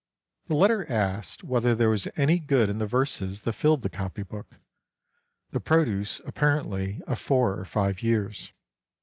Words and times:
The 0.47 0.55
letter 0.55 0.91
asked 0.91 1.43
whether 1.43 1.75
there 1.75 1.91
was 1.91 2.07
any 2.17 2.39
good 2.39 2.69
in 2.71 2.79
the 2.79 2.87
verses 2.87 3.41
that 3.41 3.53
filled 3.53 3.83
the 3.83 3.89
copy 3.91 4.23
book, 4.23 4.55
the 5.51 5.59
produce 5.59 6.19
apparently 6.25 7.03
of 7.05 7.19
four 7.19 7.51
or 7.55 7.65
five 7.65 8.01
years. 8.01 8.51